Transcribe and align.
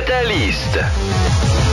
Catalyst. 0.00 1.69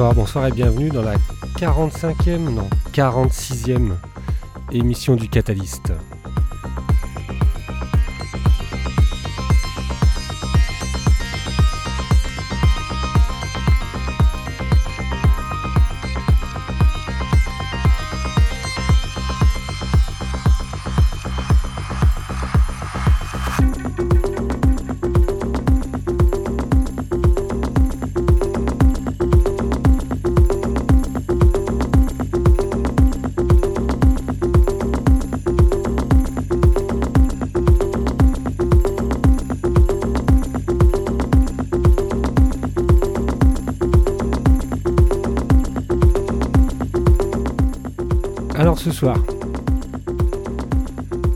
Bonsoir, 0.00 0.14
bonsoir 0.14 0.46
et 0.46 0.50
bienvenue 0.52 0.88
dans 0.88 1.02
la 1.02 1.16
45e, 1.58 2.38
non, 2.38 2.70
46e 2.94 3.90
émission 4.72 5.14
du 5.14 5.28
Catalyst. 5.28 5.92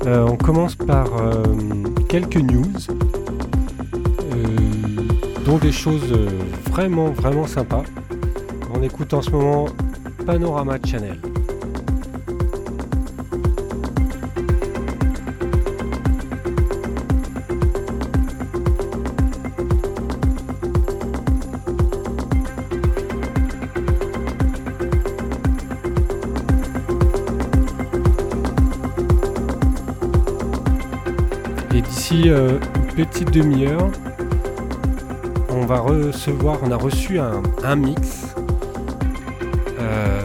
Euh, 0.07 0.27
on 0.29 0.37
commence 0.37 0.75
par 0.75 1.07
euh, 1.17 1.43
quelques 2.09 2.37
news, 2.37 2.65
euh, 4.20 4.47
dont 5.47 5.59
des 5.59 5.73
choses 5.73 6.12
vraiment 6.70 7.11
vraiment 7.11 7.47
sympas. 7.47 7.85
On 8.75 8.83
écoute 8.83 9.15
en 9.15 9.23
ce 9.23 9.31
moment 9.31 9.67
Panorama 10.27 10.77
Channel. 10.85 11.19
Petite 32.97 33.31
demi-heure, 33.33 33.91
on 35.51 35.67
va 35.67 35.81
recevoir, 35.81 36.59
on 36.63 36.71
a 36.71 36.77
reçu 36.77 37.19
un, 37.19 37.77
mix 37.77 38.35
euh, 39.81 40.21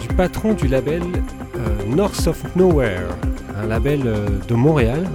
du 0.00 0.08
patron 0.08 0.54
du 0.54 0.66
label 0.66 1.02
euh, 1.02 1.58
North 1.94 2.26
of 2.26 2.42
Nowhere, 2.56 3.08
un 3.62 3.66
label 3.66 4.02
euh, 4.06 4.26
de 4.48 4.54
Montréal, 4.54 5.08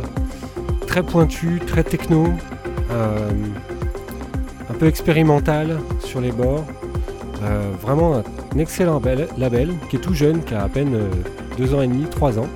très 0.88 1.04
pointu, 1.04 1.60
très 1.68 1.84
techno, 1.84 2.28
un 2.92 4.74
peu 4.80 4.88
expérimental 4.88 5.78
sur 6.00 6.22
les 6.22 6.32
bords. 6.32 6.66
Vraiment 7.82 8.16
un 8.18 8.58
excellent 8.60 9.00
bel- 9.00 9.28
label 9.38 9.74
qui 9.90 9.98
est 9.98 10.00
tout 10.00 10.14
jeune, 10.14 10.44
qui 10.44 10.54
a 10.56 10.64
à 10.64 10.70
peine 10.70 10.98
deux 11.58 11.74
ans 11.76 11.82
et 11.82 11.88
demi, 11.88 12.06
trois 12.06 12.40
ans. 12.40 12.48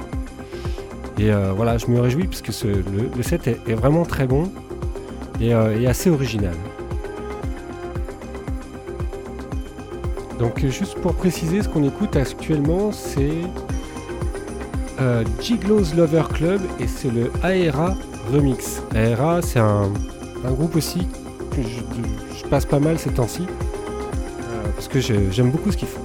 Et 1.18 1.32
euh, 1.32 1.54
voilà, 1.56 1.78
je 1.78 1.88
me 1.88 2.00
réjouis 2.00 2.28
parce 2.28 2.42
que 2.42 2.52
le, 2.68 3.24
set 3.24 3.48
est, 3.48 3.74
vraiment 3.74 4.04
très 4.04 4.26
bon 4.26 4.52
et, 5.40 5.54
euh, 5.54 5.80
et 5.80 5.88
assez 5.88 6.10
original. 6.10 6.56
Donc 10.40 10.66
juste 10.66 10.96
pour 10.96 11.14
préciser, 11.14 11.62
ce 11.62 11.70
qu'on 11.70 11.84
écoute 11.84 12.16
actuellement, 12.16 12.92
c'est 12.92 13.32
euh, 15.00 15.24
Lover 15.96 16.24
Club 16.34 16.62
et 16.80 16.88
c'est 16.88 17.10
le 17.10 17.32
Aera 17.44 17.96
Remix. 18.32 18.82
Aera, 18.96 19.42
c'est 19.42 19.60
un, 19.60 19.90
groupe 20.44 20.76
aussi 20.76 21.08
que 21.52 21.62
je, 21.62 22.46
passe 22.50 22.66
pas 22.66 22.80
mal 22.80 23.00
ces 23.00 23.10
temps-ci 23.10 23.44
euh, 23.48 24.68
parce 24.76 24.88
que 24.88 25.00
j'aime 25.00 25.50
beaucoup 25.50 25.72
ce 25.72 25.78
qu'ils 25.78 25.88
font. 25.88 26.03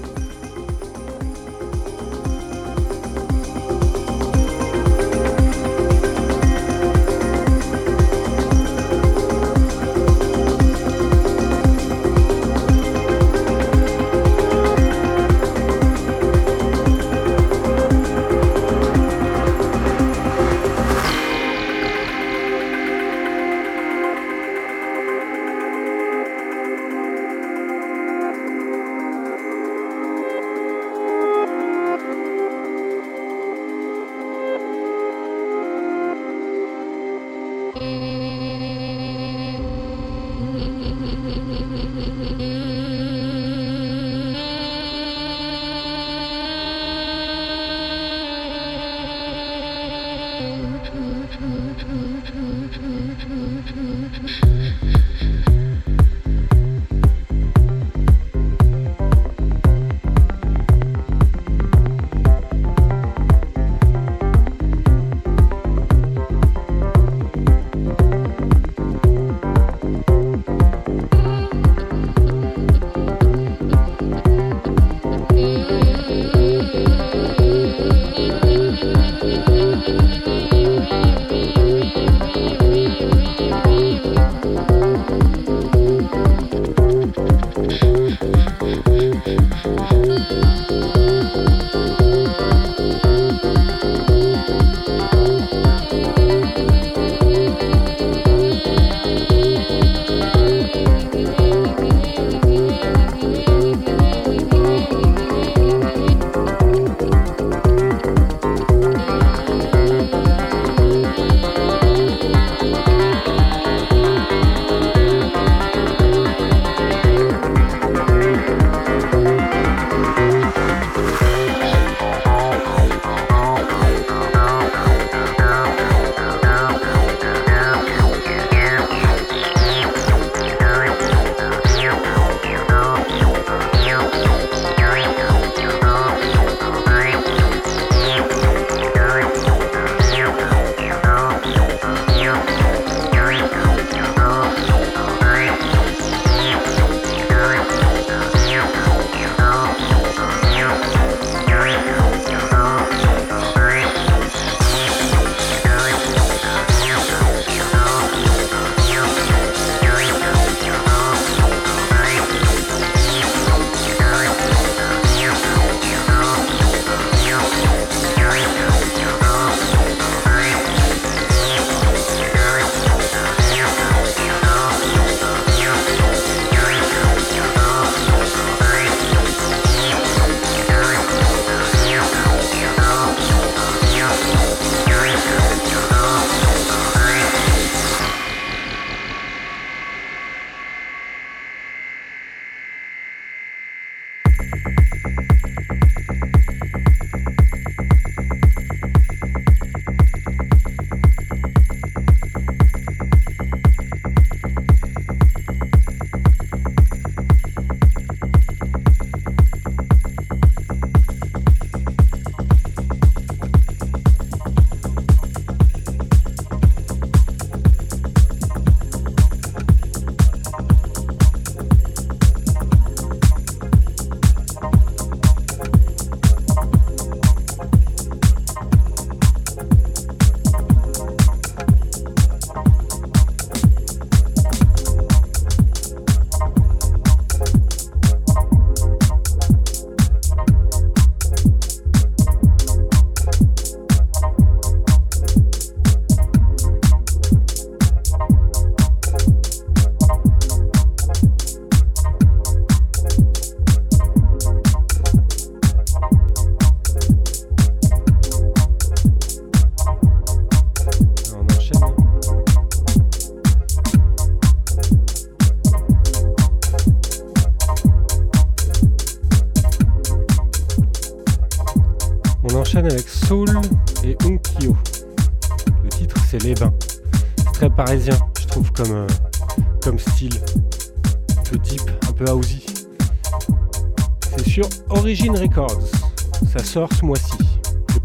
Ça 285.57 286.63
sort 286.63 286.89
ce 286.93 287.05
mois-ci. 287.05 287.33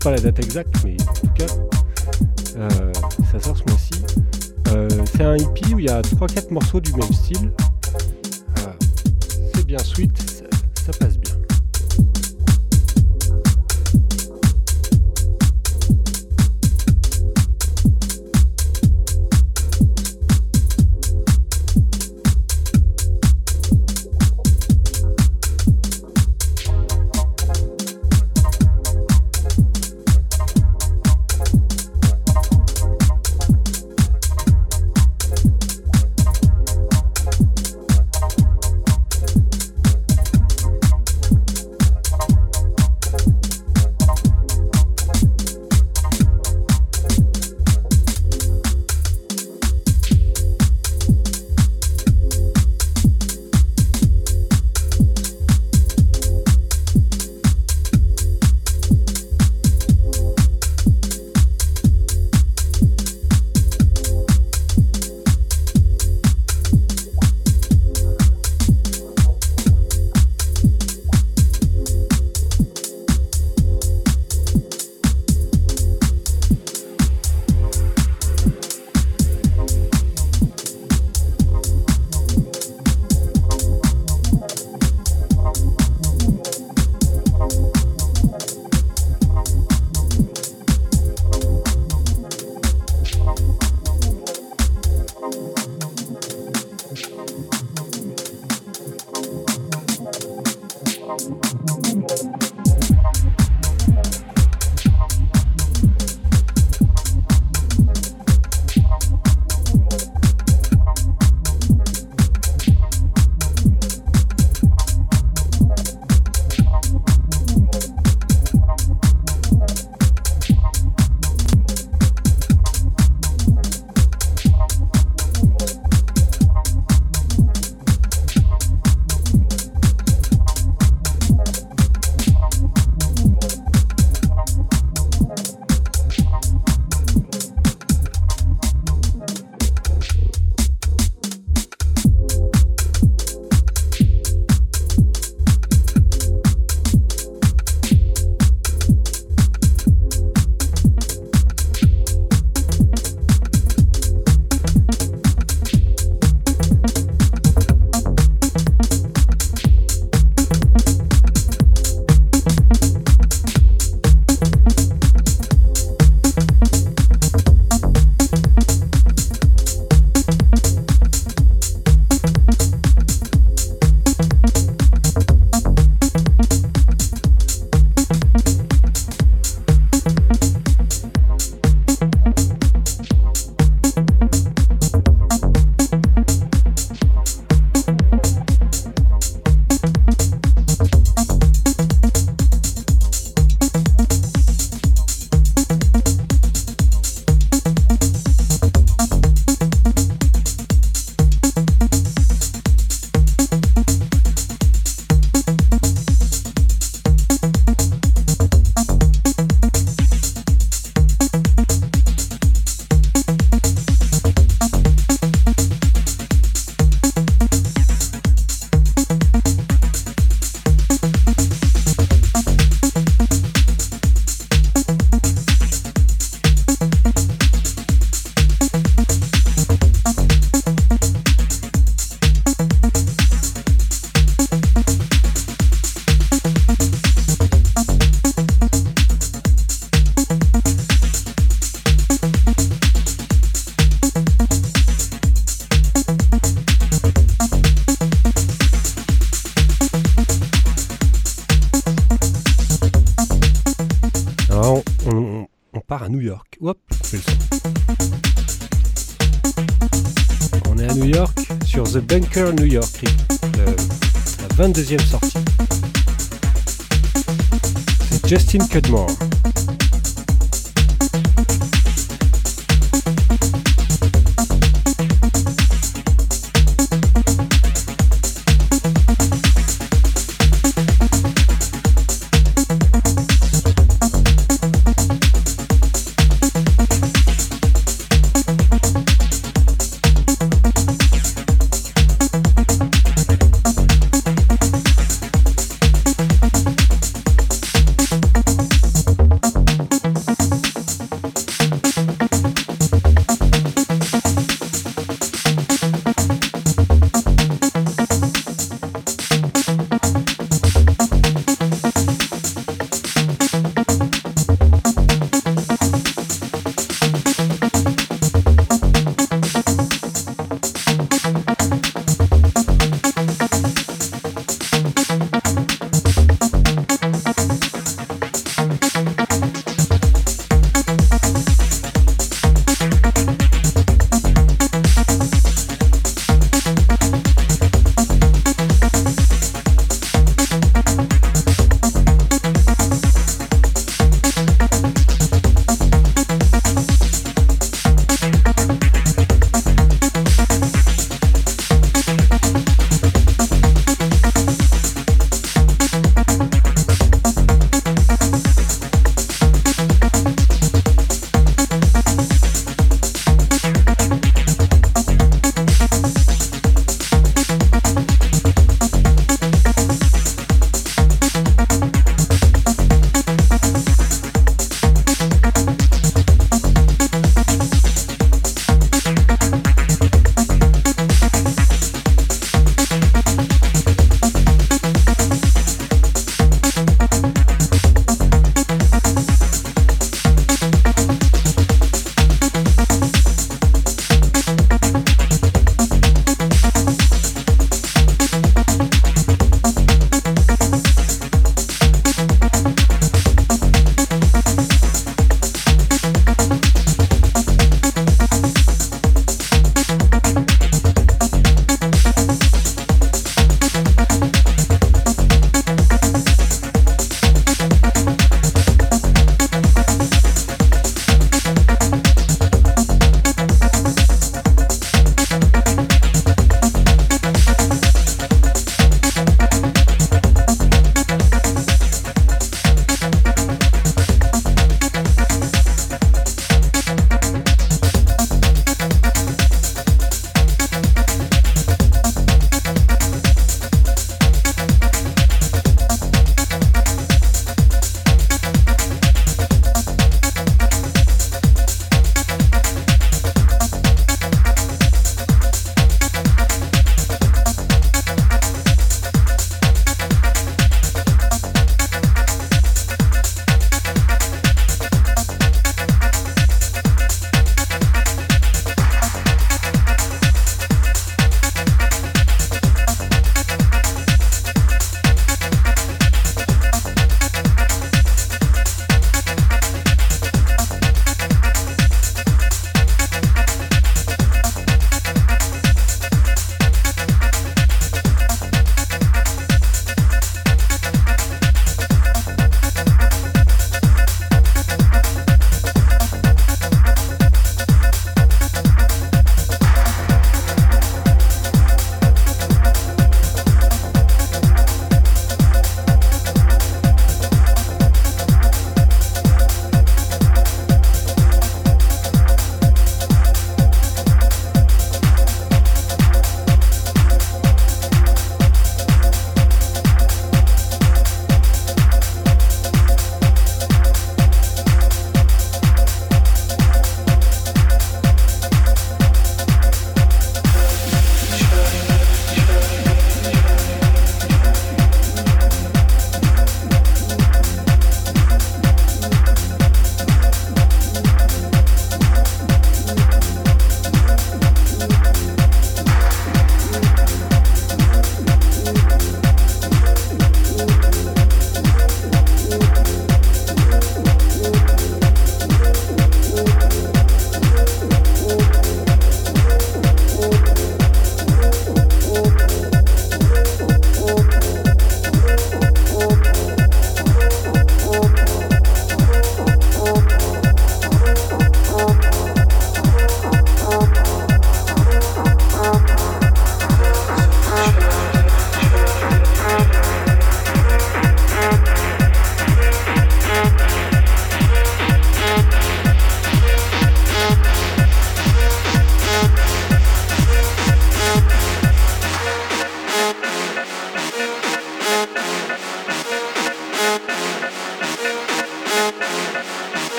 Pas 0.00 0.10
la 0.10 0.18
date 0.18 0.38
exacte, 0.38 0.74
mais 0.84 0.96
en 1.00 1.12
tout 1.12 1.28
cas, 1.34 1.46
euh, 2.56 2.92
ça 3.30 3.40
sort 3.40 3.56
ce 3.56 3.62
mois-ci. 3.64 3.90
Euh, 4.68 4.88
c'est 5.12 5.24
un 5.24 5.36
hippie 5.36 5.74
où 5.74 5.78
il 5.78 5.86
y 5.86 5.88
a 5.88 6.00
3-4 6.00 6.52
morceaux 6.52 6.80
du 6.80 6.92
même 6.92 7.12
style. 7.12 7.50
c'est 9.54 9.66
bien 9.66 9.78
sweet, 9.78 10.35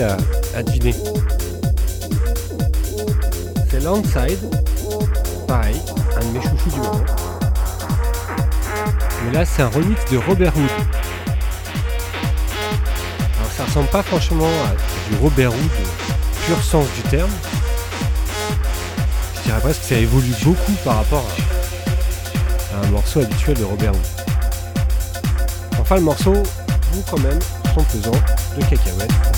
à, 0.00 0.62
deviner. 0.62 0.94
C'est 3.68 3.80
Landside, 3.80 4.38
pareil, 5.46 5.76
un 6.16 6.20
de 6.20 6.32
mes 6.32 6.40
chouchous 6.40 6.70
du 6.70 6.76
moment. 6.76 7.04
Mais 9.24 9.32
là, 9.32 9.44
c'est 9.44 9.62
un 9.62 9.68
remix 9.68 10.00
de 10.10 10.18
Robert 10.18 10.56
Hood. 10.56 10.70
Alors, 13.38 13.52
ça 13.54 13.64
ressemble 13.64 13.88
pas 13.88 14.02
franchement 14.02 14.46
à 14.46 15.10
du 15.10 15.20
Robert 15.20 15.52
Hood, 15.52 15.70
pur 16.46 16.62
sens 16.62 16.86
du 16.96 17.10
terme. 17.10 17.30
Je 19.36 19.42
dirais 19.42 19.60
presque 19.60 19.80
que 19.80 19.86
ça 19.88 19.96
évolue 19.96 20.34
beaucoup 20.42 20.72
par 20.84 20.96
rapport 20.96 21.26
à, 22.74 22.86
un 22.86 22.90
morceau 22.90 23.20
habituel 23.20 23.58
de 23.58 23.64
Robert 23.64 23.92
Hood. 23.92 24.06
Enfin, 25.80 25.96
le 25.96 26.02
morceau, 26.02 26.34
vous 26.92 27.02
quand 27.10 27.20
même, 27.20 27.38
son 27.74 27.82
pesant 27.84 28.18
de 28.56 28.62
cacahuètes. 28.64 29.31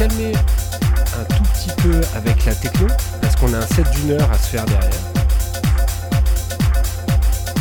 Calmer 0.00 0.32
un 0.32 1.24
tout 1.34 1.42
petit 1.42 1.68
peu 1.82 2.00
avec 2.16 2.46
la 2.46 2.54
techno, 2.54 2.86
parce 3.20 3.36
qu'on 3.36 3.52
a 3.52 3.58
un 3.58 3.66
set 3.66 3.90
d'une 3.90 4.12
heure 4.12 4.30
à 4.30 4.38
se 4.38 4.56
faire 4.56 4.64
derrière. 4.64 4.90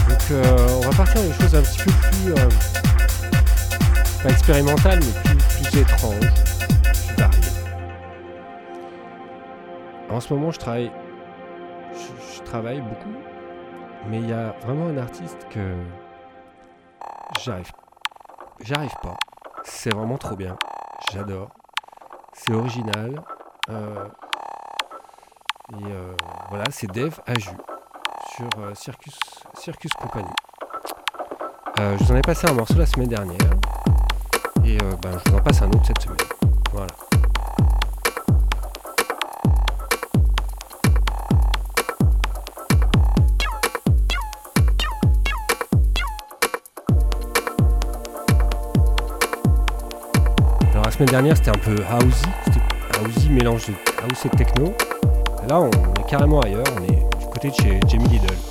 Donc 0.07 0.31
euh, 0.31 0.67
on 0.77 0.89
va 0.89 0.95
partir 0.95 1.21
des 1.21 1.33
choses 1.33 1.53
un 1.53 1.61
petit 1.61 1.79
peu 1.79 1.91
plus... 1.91 2.31
Euh, 2.31 2.49
pas 4.23 4.29
expérimentales, 4.29 4.99
mais 5.01 5.35
plus, 5.35 5.69
plus 5.69 5.81
étranges. 5.81 6.33
En 10.09 10.21
ce 10.21 10.33
moment, 10.33 10.51
je 10.51 10.59
travaille, 10.59 10.91
je 11.93 12.41
travaille 12.43 12.79
beaucoup 12.79 13.15
mais 14.07 14.19
il 14.19 14.29
y 14.29 14.33
a 14.33 14.55
vraiment 14.63 14.87
un 14.87 14.97
artiste 14.97 15.45
que 15.49 15.75
j'arrive 17.43 17.69
j'arrive 18.61 18.95
pas. 19.03 19.17
C'est 19.65 19.93
vraiment 19.93 20.17
trop 20.17 20.37
bien. 20.37 20.57
J'adore. 21.11 21.49
C'est 22.33 22.53
original. 22.53 23.21
Euh, 23.69 24.05
et 25.73 25.85
euh, 25.85 26.15
voilà, 26.49 26.65
c'est 26.71 26.87
Dave 26.87 27.19
Aju 27.27 27.51
sur 28.35 28.49
euh, 28.59 28.73
Circus, 28.73 29.17
Circus 29.53 29.91
Company. 29.93 30.29
je 31.77 32.03
vous 32.03 32.11
en 32.11 32.15
ai 32.15 32.21
passé 32.21 32.49
un 32.49 32.53
morceau 32.53 32.75
la 32.75 32.85
semaine 32.85 33.09
dernière. 33.09 33.51
Et 34.65 34.77
ben, 34.77 35.17
je 35.25 35.31
vous 35.31 35.37
en 35.37 35.41
passe 35.41 35.61
un 35.61 35.67
autre 35.67 35.85
cette 35.85 36.01
semaine. 36.01 36.17
Voilà. 36.71 36.87
Semaine 50.99 51.11
dernière, 51.11 51.37
c'était 51.37 51.51
un 51.51 51.53
peu 51.53 51.75
housey, 51.75 52.27
housey 53.01 53.29
mélange 53.29 53.67
de 53.67 53.73
house 54.03 54.25
et 54.25 54.29
techno. 54.35 54.73
là, 55.47 55.61
on 55.61 55.69
est 55.69 56.09
carrément 56.09 56.41
ailleurs, 56.41 56.65
on 56.77 56.83
est 56.83 57.19
du 57.19 57.25
côté 57.31 57.51
de 57.51 57.55
chez 57.55 57.79
Jamie 57.87 58.09
Lidl. 58.09 58.48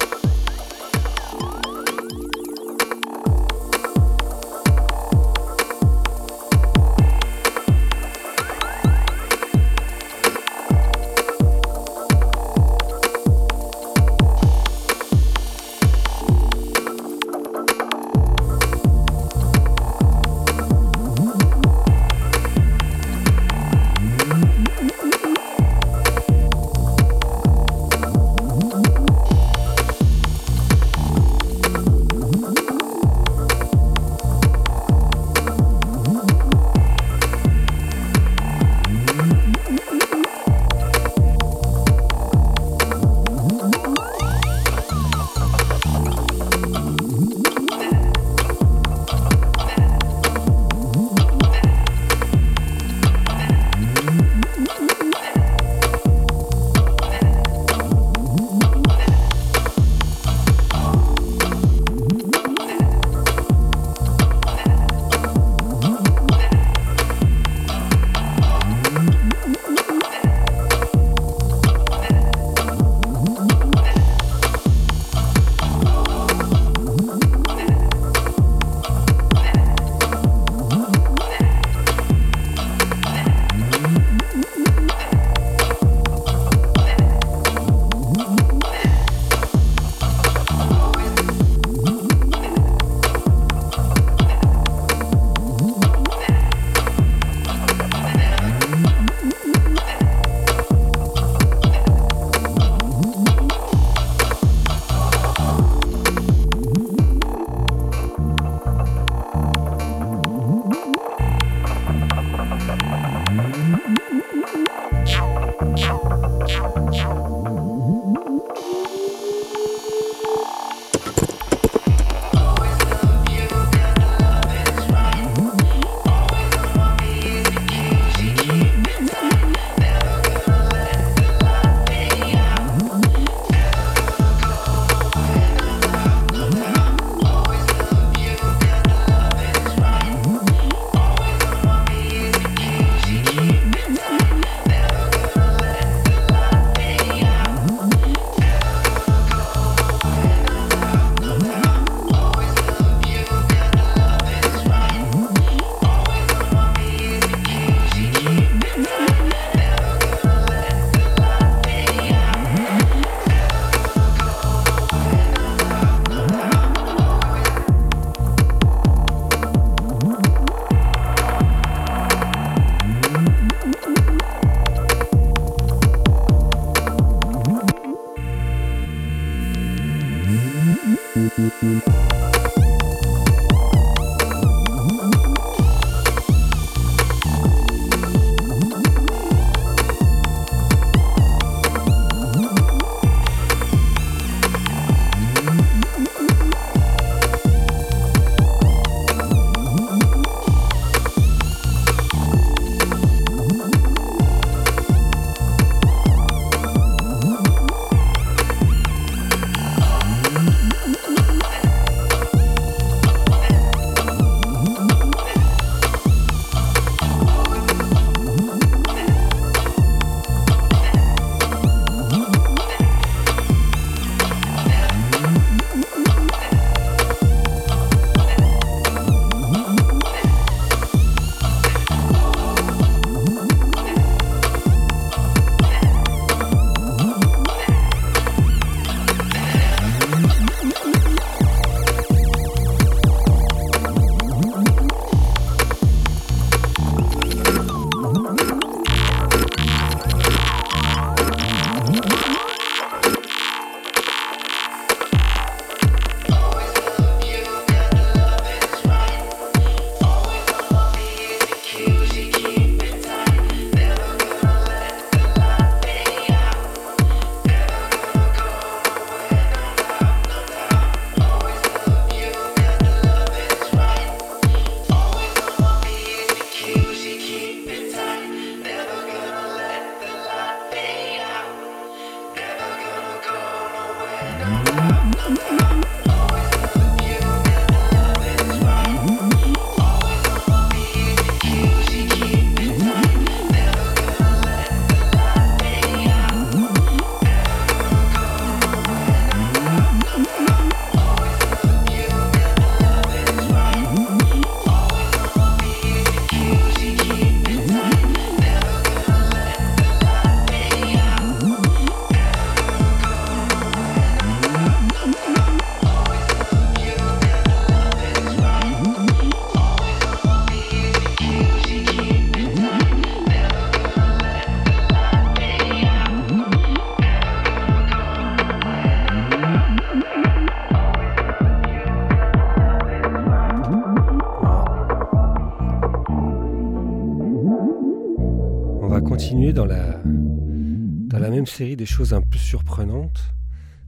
Des 341.79 341.87
choses 341.87 342.12
un 342.12 342.21
peu 342.21 342.37
surprenantes. 342.37 343.21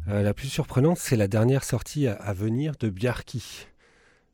Euh, 0.09 0.23
la 0.23 0.33
plus 0.33 0.47
surprenante, 0.47 0.97
c'est 0.99 1.17
la 1.17 1.27
dernière 1.27 1.65
sortie 1.65 2.07
à, 2.07 2.33
venir 2.33 2.75
de 2.79 2.89
Bjarki. 2.89 3.67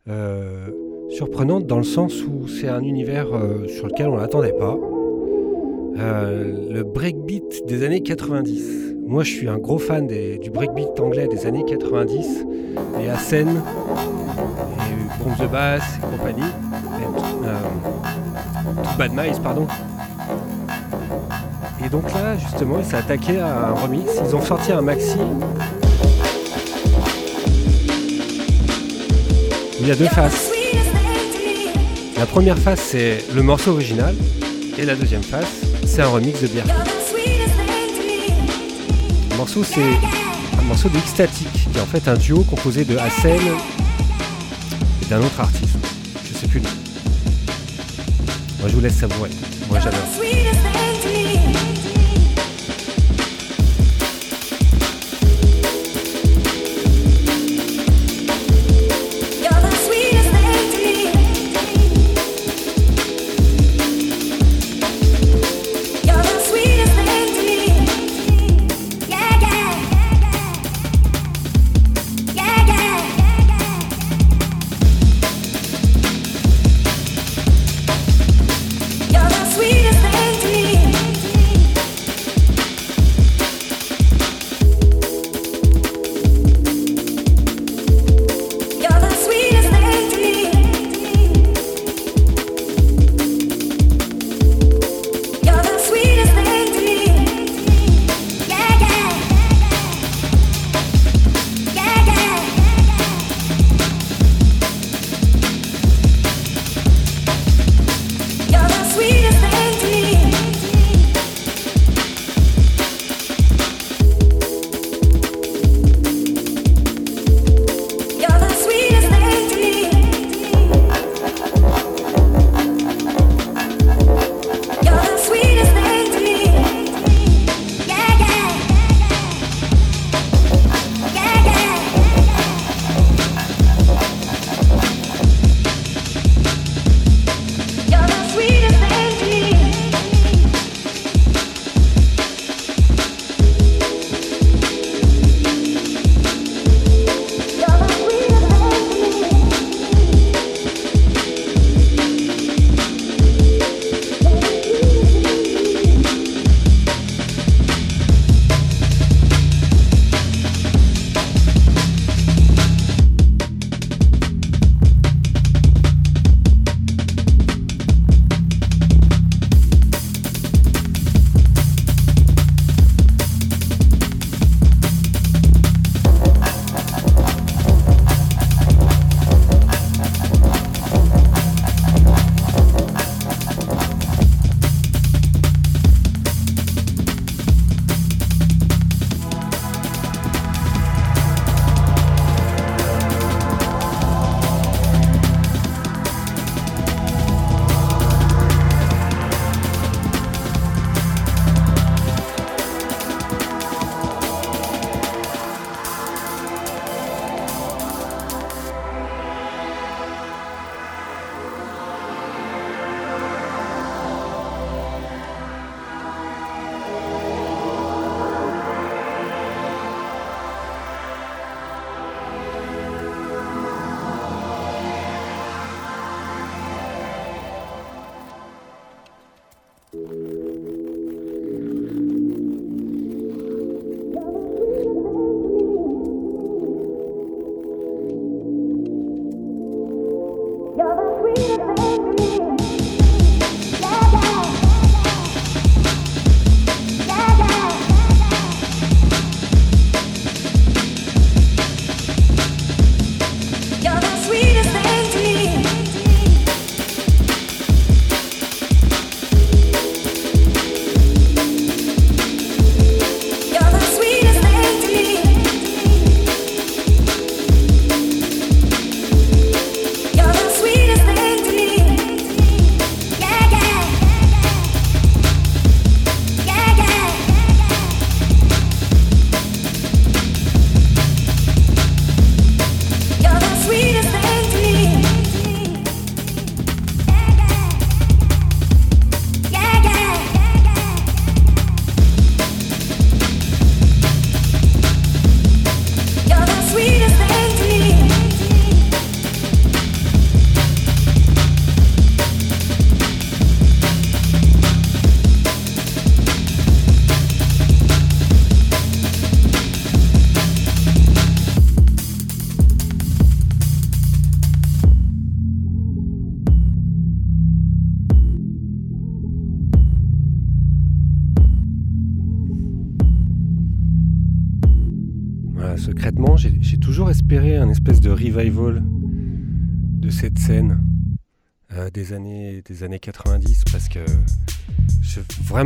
Euh, 0.08 0.68
surprenante 1.08 1.66
dans 1.66 1.78
le 1.78 1.84
sens 1.84 2.22
où 2.22 2.46
c'est 2.46 2.68
un 2.68 2.82
univers 2.82 3.34
euh, 3.34 3.66
sur 3.66 3.86
lequel 3.86 4.08
on 4.08 4.16
l'attendait 4.16 4.52
pas. 4.52 4.78
le 5.96 6.82
breakbeat 6.82 7.66
des 7.66 7.82
années 7.82 8.02
90. 8.02 8.94
Moi, 9.06 9.24
je 9.24 9.30
suis 9.32 9.48
un 9.48 9.58
gros 9.58 9.78
fan 9.78 10.06
du 10.06 10.50
breakbeat 10.50 11.00
anglais 11.00 11.26
des 11.26 11.46
années 11.46 11.64
90, 11.64 12.44
et 13.00 13.08
Asen, 13.08 13.48
et 13.48 15.24
Bomb 15.24 15.34
the 15.38 15.50
Bass 15.50 15.82
et 15.96 16.00
compagnie, 16.18 16.42
et, 16.42 17.06
Bad 18.98 19.12
Mice, 19.14 19.38
pardon. 19.38 19.66
Et 21.86 21.88
donc 21.88 22.12
là, 22.12 22.36
justement, 22.36 22.80
il 22.80 22.84
s'est 22.84 22.96
attaqué 22.96 23.38
à 23.38 23.68
un 23.68 23.72
remix. 23.74 24.10
Ils 24.28 24.34
ont 24.34 24.42
sorti 24.42 24.72
un 24.72 24.80
maxi. 24.80 25.14
Il 29.78 29.86
y 29.86 29.92
a 29.92 29.94
deux 29.94 30.08
faces. 30.08 30.50
La 32.18 32.26
première 32.26 32.58
face, 32.58 32.80
c'est 32.80 33.24
le 33.32 33.42
morceau 33.44 33.70
original. 33.70 34.16
Et 34.76 34.84
la 34.84 34.96
deuxième 34.96 35.22
face, 35.22 35.60
c'est 35.86 36.02
un 36.02 36.08
remix 36.08 36.40
de 36.40 36.48
Bière. 36.48 36.66
Le 39.30 39.36
morceau, 39.36 39.62
c'est 39.62 39.80
un 40.58 40.62
morceau 40.62 40.88
de 40.88 40.98
qui 40.98 41.78
est 41.78 41.80
en 41.80 41.86
fait 41.86 42.08
un 42.08 42.14
duo 42.14 42.42
composé 42.42 42.84
de 42.84 42.96
Hassel 42.96 43.40
et 45.02 45.06
d'un 45.06 45.20
autre 45.20 45.38
artiste. 45.38 45.76
Je 46.24 46.36
sais 46.36 46.48
plus. 46.48 46.62
Moi, 48.58 48.68
je 48.68 48.74
vous 48.74 48.80
laisse 48.80 48.96
savourer. 48.96 49.30
Moi, 49.70 49.78
j'adore. 49.78 50.85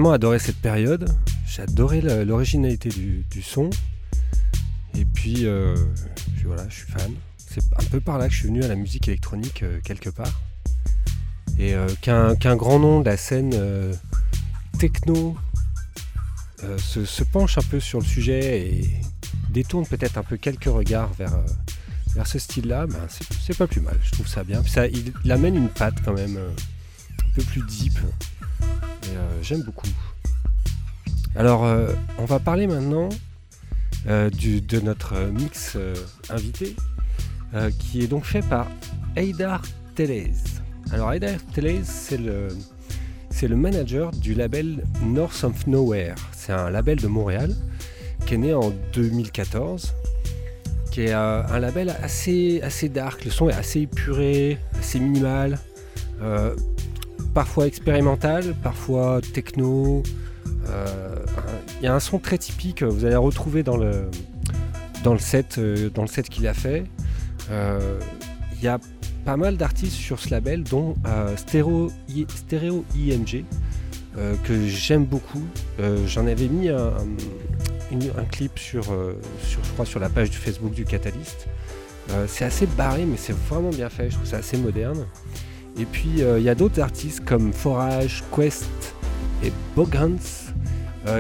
Vraiment 0.01 0.15
adoré 0.15 0.39
cette 0.39 0.57
période. 0.57 1.15
J'ai 1.47 1.61
adoré 1.61 2.01
l'originalité 2.01 2.89
du, 2.89 3.43
son. 3.43 3.69
Et 4.95 5.05
puis, 5.05 5.45
euh, 5.45 5.77
voilà, 6.43 6.67
je 6.71 6.75
suis 6.77 6.91
fan. 6.91 7.13
C'est 7.37 7.63
un 7.77 7.85
peu 7.85 8.01
par 8.01 8.17
là 8.17 8.29
que 8.29 8.33
je 8.33 8.39
suis 8.39 8.47
venu 8.49 8.65
à 8.65 8.69
la 8.69 8.77
musique 8.77 9.09
électronique 9.09 9.63
euh, 9.63 9.79
quelque 9.85 10.09
part. 10.09 10.41
Et 11.59 11.75
qu'un 12.01 12.57
grand 12.57 12.79
nom 12.79 13.01
de 13.01 13.05
la 13.05 13.19
scène 13.19 13.55
techno 14.79 15.37
se, 16.79 17.23
penche 17.23 17.59
un 17.59 17.63
peu 17.63 17.81
sur 17.81 17.99
le 17.99 18.07
sujet 18.07 18.69
et 18.69 18.91
détourne 19.51 19.87
peut-être 19.87 20.17
un 20.17 20.23
peu 20.23 20.39
quelques 20.39 20.65
regards 20.65 21.13
vers, 21.13 21.37
vers 22.15 22.27
ce 22.27 22.39
style-là, 22.39 22.87
ben, 22.87 23.07
c'est 23.43 23.57
pas 23.59 23.67
plus 23.67 23.81
mal, 23.81 23.99
je 24.03 24.11
trouve 24.13 24.27
ça 24.27 24.43
bien. 24.43 24.63
ça, 24.65 24.87
il, 24.87 25.31
amène 25.31 25.57
une 25.57 25.69
patte 25.69 25.97
quand 26.03 26.15
même 26.15 26.39
euh, 26.39 26.49
un 26.49 27.35
peu 27.35 27.43
plus 27.43 27.63
deep. 27.67 27.99
Euh, 29.09 29.39
j'aime 29.43 29.63
beaucoup. 29.63 29.89
Alors, 31.37 31.65
euh, 31.65 31.93
on 32.19 32.25
va 32.25 32.39
parler 32.39 32.67
maintenant 32.67 33.09
du, 34.33 34.61
de 34.63 34.81
notre 34.81 35.15
mix 35.31 35.77
invité, 36.31 36.75
qui 37.79 38.03
est 38.03 38.07
donc 38.07 38.25
fait 38.25 38.43
par 38.43 38.67
Eidar 39.17 39.63
Teles. 39.95 40.33
Alors, 40.93 41.13
Eidar 41.13 41.39
Teles, 41.53 41.85
c'est 41.85 42.17
le, 42.17 42.49
le 43.43 43.57
manager 43.57 44.11
du 44.13 44.35
label 44.35 44.85
North 45.03 45.45
of 45.45 45.67
Nowhere. 45.67 46.15
C'est 46.33 46.53
un 46.53 46.71
label 46.71 46.99
de 46.99 47.09
Montréal 47.09 47.55
qui 48.27 48.35
est 48.35 48.39
né 48.39 48.55
en 48.55 48.73
2014 48.95 49.95
qui 50.91 51.03
est 51.03 51.15
euh, 51.15 51.43
un 51.47 51.59
label 51.59 51.95
assez, 52.03 52.61
assez 52.63 52.89
dark. 52.89 53.25
Le 53.25 53.31
son 53.31 53.49
est 53.49 53.55
assez 53.55 53.81
épuré, 53.83 54.59
assez 54.79 54.99
minimal, 54.99 55.59
euh, 56.21 56.55
parfois 57.35 57.67
expérimental, 57.67 58.55
parfois 58.63 59.21
techno. 59.21 60.03
Euh, 60.69 61.15
il 61.81 61.85
y 61.85 61.87
a 61.87 61.95
un 61.95 62.01
son 62.01 62.19
très 62.19 62.39
typique, 62.39 62.83
vous 62.83 63.05
allez 63.05 63.17
retrouver 63.17 63.63
dans 63.63 63.77
le, 63.77 64.09
dans 65.03 65.17
set, 65.19 65.57
le 65.59 65.91
set 66.07 66.29
qu'il 66.29 66.47
a 66.47 66.55
fait. 66.55 66.85
Il 67.51 68.63
y 68.63 68.69
a 68.69 68.79
pas 69.25 69.37
mal 69.37 69.57
d'artistes 69.57 69.97
sur 69.97 70.21
ce 70.21 70.31
label, 70.31 70.63
dont 70.63 70.95
Stereo, 71.37 71.91
IMG, 72.95 73.45
que 74.45 74.67
j'aime 74.67 75.05
beaucoup. 75.05 75.45
J'en 76.07 76.27
avais 76.27 76.49
mis 76.49 76.69
un 78.09 78.25
clip 78.25 78.59
sur, 78.59 78.93
euh, 78.93 79.21
sur, 79.85 80.01
la 80.01 80.09
page 80.09 80.31
du 80.31 80.37
Facebook 80.37 80.73
du 80.73 80.85
Catalyst. 80.85 81.49
Euh, 82.11 82.27
c'est 82.29 82.45
assez 82.45 82.67
barré, 82.67 83.05
mais 83.05 83.17
c'est 83.17 83.37
vraiment 83.49 83.71
bien 83.71 83.89
fait. 83.89 84.11
Je 84.11 84.17
trouve 84.17 84.27
ça 84.27 84.39
assez 84.39 84.57
moderne. 84.57 85.07
Et 85.79 85.85
puis 85.85 86.23
euh, 86.23 86.39
il 86.39 86.45
y 86.45 86.49
a 86.49 86.55
d'autres 86.55 86.81
artistes 86.81 87.25
comme 87.25 87.53
Forage, 87.53 88.25
Quest 88.35 88.69
et 89.43 89.53
Bogans 89.75 90.19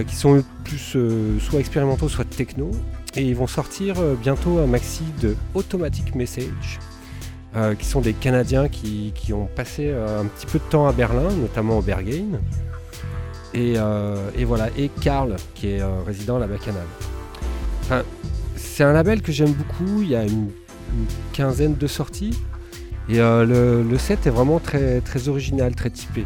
qui 0.07 0.14
sont 0.14 0.44
plus 0.62 0.96
soit 1.40 1.59
expérimentaux, 1.59 2.09
soit 2.09 2.28
techno. 2.28 2.70
Et 3.16 3.22
ils 3.22 3.34
vont 3.34 3.48
sortir 3.48 3.96
bientôt 4.22 4.59
un 4.59 4.66
maxi 4.66 5.03
de 5.20 5.34
Automatic 5.55 6.14
Message, 6.14 6.78
qui 7.76 7.86
sont 7.86 8.01
des 8.01 8.12
Canadiens 8.12 8.68
qui, 8.68 9.12
qui 9.16 9.32
ont 9.32 9.48
passé 9.57 9.90
un 9.90 10.26
petit 10.26 10.46
peu 10.46 10.59
de 10.59 10.64
temps 10.64 10.86
à 10.86 10.92
Berlin, 10.92 11.30
notamment 11.32 11.78
au 11.78 11.82
Berghain. 11.82 12.38
Euh, 13.57 14.30
et, 14.36 14.44
voilà, 14.44 14.68
et 14.76 14.88
Karl, 15.01 15.36
qui 15.55 15.68
est 15.68 15.82
résident 16.07 16.36
à 16.36 16.40
la 16.40 16.46
Bacchanal. 16.46 16.86
c'est 18.57 18.84
un 18.84 18.92
label 18.92 19.22
que 19.22 19.32
j'aime 19.32 19.53
beaucoup, 19.53 20.03
il 20.03 20.11
y 20.11 20.16
a 20.16 20.24
une, 20.24 20.51
quinzaine 21.32 21.76
de 21.76 21.86
sorties, 21.86 22.36
et 23.11 23.20
euh, 23.20 23.82
le, 23.82 23.98
set 23.98 24.26
est 24.26 24.30
vraiment 24.30 24.61
très, 24.61 25.28
original, 25.28 25.74
très 25.74 25.90
typé. 25.90 26.24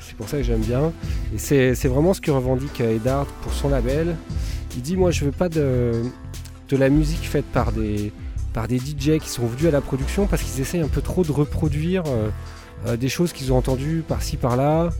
C'est 0.00 0.16
pour 0.16 0.28
ça 0.28 0.38
que 0.38 0.42
j'aime 0.42 0.60
bien. 0.60 0.92
Et 1.32 1.38
c'est 1.38 1.88
vraiment 1.88 2.12
ce 2.12 2.20
que 2.20 2.32
revendique 2.32 2.80
Edard 2.80 3.26
pour 3.42 3.52
son 3.52 3.68
label. 3.68 4.16
Il 4.76 4.82
dit 4.82 4.96
moi 4.96 5.12
je 5.12 5.24
veux 5.24 5.32
pas 5.32 5.48
de, 5.48 5.92
la 6.72 6.88
musique 6.88 7.22
faite 7.28 7.44
par 7.44 7.70
des, 7.70 8.12
par 8.52 8.66
des 8.66 8.78
DJ 8.78 9.18
qui 9.20 9.28
sont 9.28 9.46
venus 9.46 9.66
à 9.66 9.70
la 9.70 9.80
production 9.80 10.26
parce 10.26 10.42
qu'ils 10.42 10.60
essayent 10.60 10.80
un 10.80 10.88
peu 10.88 11.02
trop 11.02 11.22
de 11.22 11.30
reproduire 11.30 12.02
euh, 12.86 12.96
des 12.96 13.08
choses 13.08 13.32
qu'ils 13.32 13.52
ont 13.52 13.58
entendues 13.58 14.02
par-ci 14.06 14.36
par-là 14.36 14.90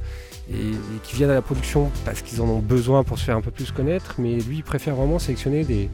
et, 0.51 0.55
qui 1.03 1.17
viennent 1.17 1.31
à 1.31 1.35
la 1.35 1.43
production 1.43 1.91
parce 2.05 2.23
qu'ils 2.23 2.41
en 2.41 2.49
ont 2.49 2.59
besoin 2.59 3.03
pour 3.03 3.19
se 3.19 3.25
faire 3.25 3.37
un 3.37 3.41
peu 3.41 3.51
plus 3.51 3.73
connaître, 3.73 4.17
mais 4.19 4.39
lui 4.39 4.59
il 4.59 4.65
préfère 4.65 4.95
vraiment 4.95 5.19
sélectionner 5.19 5.65
des, 5.65 5.89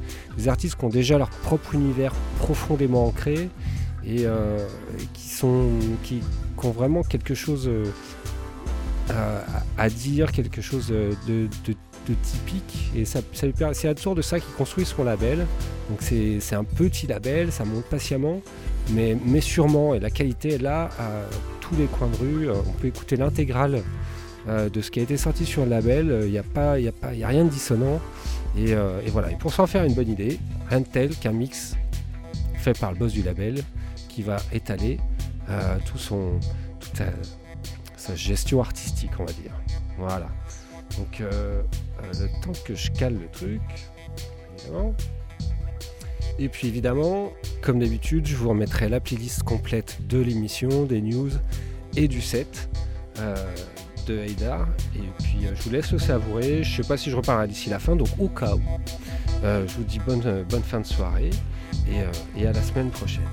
artistes 0.48 0.76
qui 0.76 0.84
ont 0.84 0.90
déjà 0.90 1.16
leur 1.16 1.30
propre 1.30 1.74
univers 1.74 2.12
profondément 2.38 3.06
ancré 3.06 3.48
et, 4.06 4.26
euh, 4.26 4.58
qui, 5.14 5.28
sont, 5.28 5.70
qui, 6.02 6.20
ont 6.62 6.70
vraiment 6.70 7.02
quelque 7.02 7.34
chose 7.34 7.68
euh, 7.68 9.40
à, 9.76 9.88
dire, 9.88 10.32
quelque 10.32 10.60
chose 10.60 10.88
de, 10.88 11.48
typique 12.22 12.92
et 12.94 13.04
ça, 13.04 13.18
c'est 13.32 13.88
autour 13.88 14.14
de 14.14 14.22
ça 14.22 14.38
qu'il 14.38 14.54
construit 14.54 14.84
son 14.84 15.02
label 15.02 15.44
donc 15.90 15.98
c'est 16.00 16.54
un 16.54 16.62
petit 16.62 17.08
label 17.08 17.50
ça 17.50 17.64
monte 17.64 17.86
patiemment 17.86 18.40
mais, 18.92 19.16
mais 19.24 19.40
sûrement 19.40 19.92
et 19.92 19.98
la 19.98 20.10
qualité 20.10 20.54
est 20.54 20.62
là 20.62 20.90
à 21.00 21.10
tous 21.60 21.74
les 21.74 21.86
coins 21.86 22.06
de 22.06 22.16
rue 22.16 22.48
on 22.48 22.72
peut 22.80 22.86
écouter 22.86 23.16
l'intégrale 23.16 23.82
euh, 24.48 24.68
de 24.68 24.80
ce 24.80 24.92
qui 24.92 25.00
a 25.00 25.02
été 25.02 25.16
sorti 25.16 25.44
sur 25.44 25.64
le 25.64 25.70
label. 25.70 26.06
Il 26.06 26.12
euh, 26.12 26.28
n'y 26.28 26.38
a, 26.38 26.44
pas, 26.44 26.78
y 26.78 26.86
a, 26.86 26.92
pas, 26.92 27.12
y 27.14 27.24
a 27.24 27.28
rien 27.28 27.44
de 27.44 27.50
dissonant. 27.50 28.00
Euh, 28.56 29.00
et, 29.04 29.10
voilà. 29.10 29.32
Et 29.32 29.34
pour 29.34 29.52
s'en 29.52 29.66
faire 29.66 29.82
une 29.82 29.94
bonne 29.94 30.08
idée, 30.08 30.38
rien 30.70 30.80
de 30.80 30.86
tel 30.86 31.16
qu'un 31.16 31.32
mix 31.32 31.74
fait 32.54 32.78
par 32.78 32.92
le 32.92 32.98
boss 32.98 33.12
du 33.12 33.22
label 33.22 33.64
qui 34.16 34.22
va 34.22 34.38
étaler 34.50 34.98
tout 35.84 35.98
son, 35.98 36.40
toute 36.80 37.02
sa, 37.98 38.14
gestion 38.14 38.62
artistique, 38.62 39.10
on 39.18 39.26
va 39.26 39.32
dire. 39.34 39.52
Voilà. 39.98 40.28
Donc 40.96 41.20
le 41.20 42.42
temps 42.42 42.58
que 42.64 42.74
je 42.74 42.90
cale 42.92 43.18
le 43.18 43.28
truc, 43.28 43.60
évidemment. 44.56 44.94
Et 46.38 46.48
puis 46.48 46.68
évidemment, 46.68 47.30
comme 47.60 47.78
d'habitude, 47.78 48.26
je 48.26 48.36
vous 48.36 48.48
remettrai 48.48 48.88
la 48.88 49.00
playlist 49.00 49.42
complète 49.42 49.98
de 50.08 50.18
l'émission, 50.18 50.84
des 50.84 51.02
news 51.02 51.30
et 51.94 52.08
du 52.08 52.22
set 52.22 52.70
de 54.06 54.18
Haïdar. 54.20 54.66
Et 54.94 55.22
puis 55.22 55.46
euh, 55.46 55.50
je 55.54 55.62
vous 55.62 55.70
laisse 55.70 55.92
le 55.92 55.98
savourer. 55.98 56.62
Je 56.64 56.82
sais 56.82 56.88
pas 56.88 56.96
si 56.96 57.10
je 57.10 57.16
reparlerai 57.16 57.48
d'ici 57.48 57.68
la 57.68 57.78
fin, 57.78 57.96
donc 57.96 58.08
au 58.18 58.28
cas 58.28 58.54
où, 58.54 58.62
euh, 59.44 59.66
je 59.66 59.74
vous 59.74 59.84
dis 59.84 59.98
bonne, 59.98 60.44
bonne 60.48 60.62
fin 60.62 60.80
de 60.80 60.86
soirée 60.86 61.30
euh, 61.88 62.12
et 62.36 62.46
à 62.46 62.52
la 62.52 62.62
semaine 62.62 62.90
prochaine. 62.90 63.24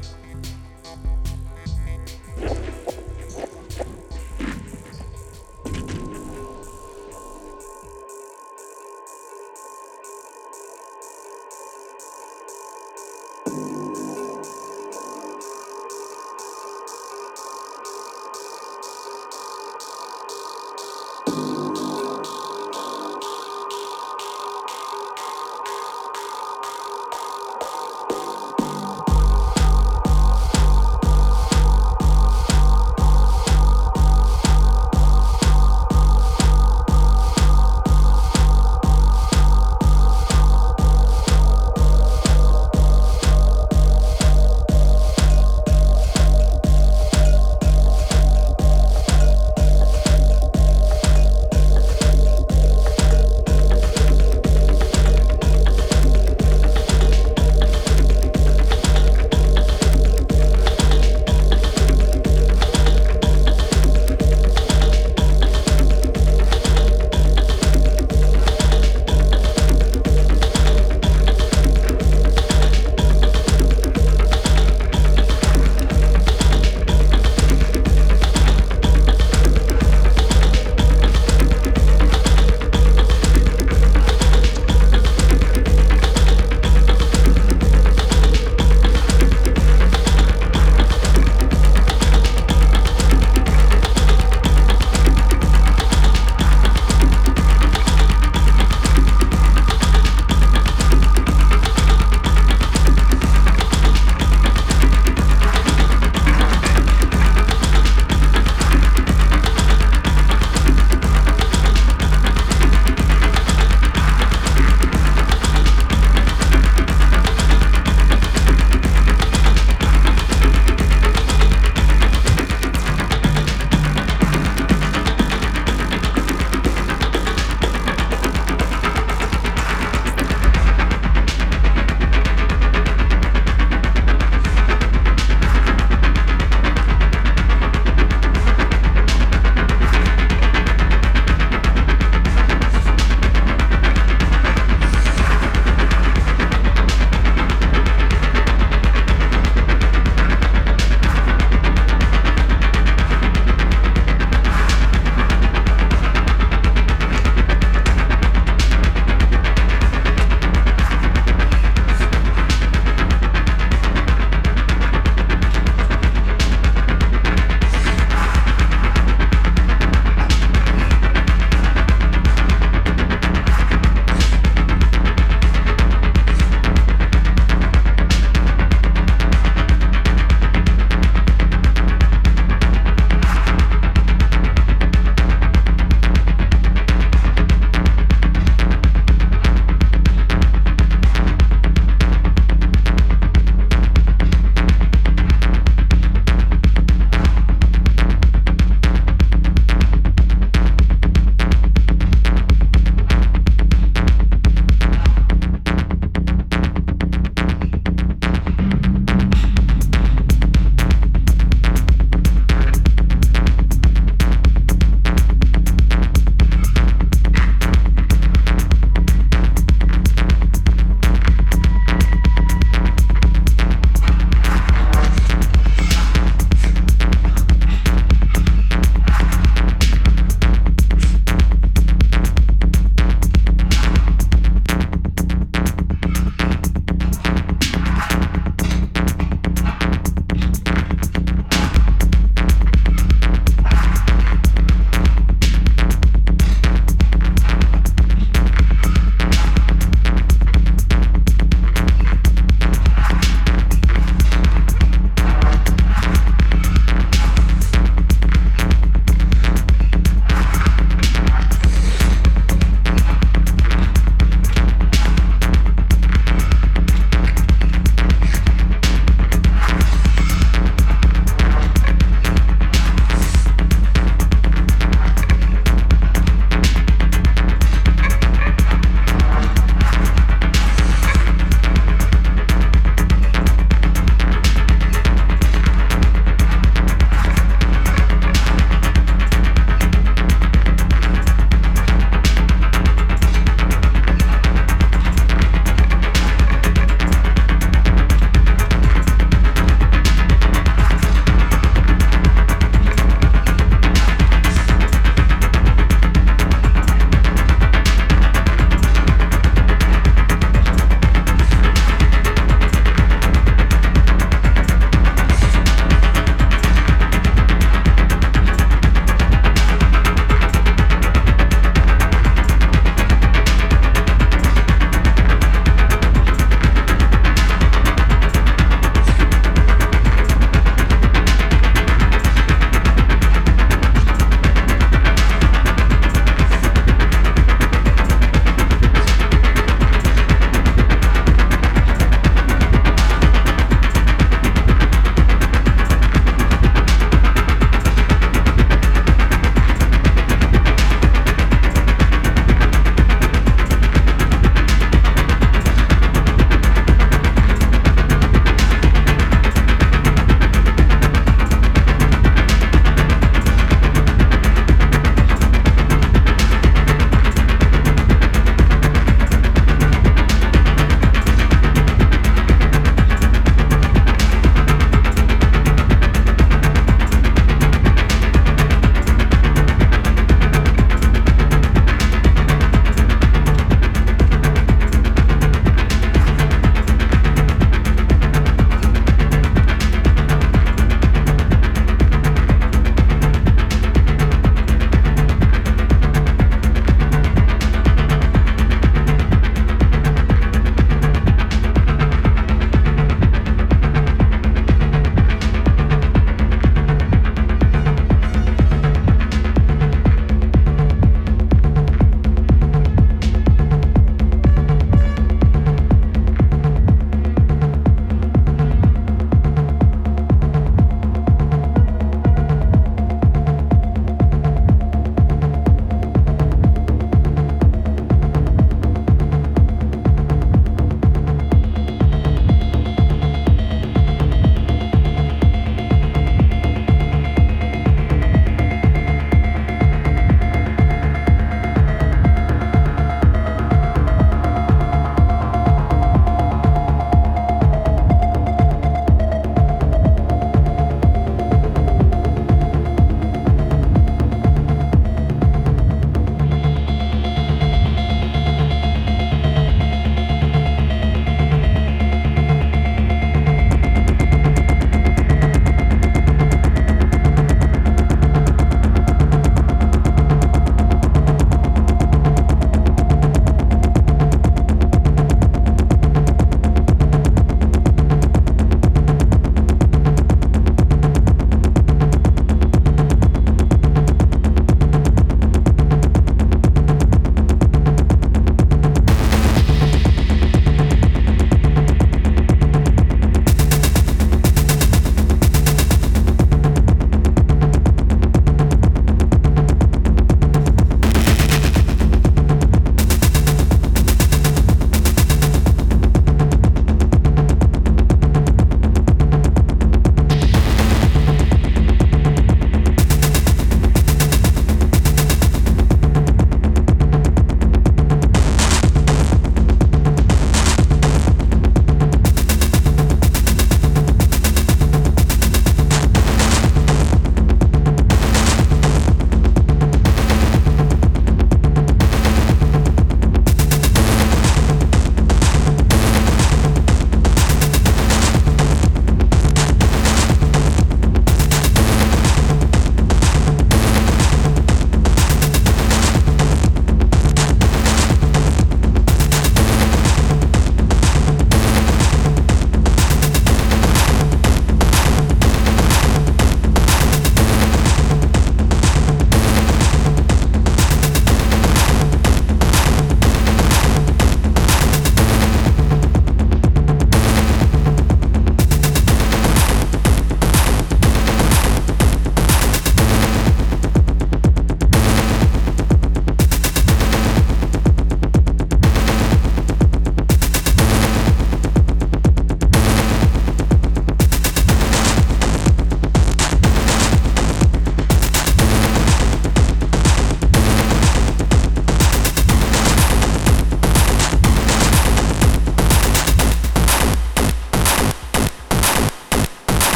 Thank 2.46 2.68
you. 2.68 2.83